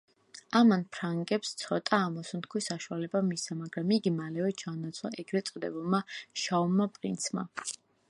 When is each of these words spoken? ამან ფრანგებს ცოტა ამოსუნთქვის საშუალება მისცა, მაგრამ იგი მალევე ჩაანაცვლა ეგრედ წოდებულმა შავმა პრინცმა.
ამან 0.59 0.85
ფრანგებს 0.95 1.51
ცოტა 1.63 1.99
ამოსუნთქვის 2.05 2.71
საშუალება 2.71 3.23
მისცა, 3.29 3.59
მაგრამ 3.61 3.95
იგი 3.99 4.15
მალევე 4.19 4.53
ჩაანაცვლა 4.65 5.15
ეგრედ 5.27 5.55
წოდებულმა 5.55 6.05
შავმა 6.47 6.93
პრინცმა. 6.99 7.51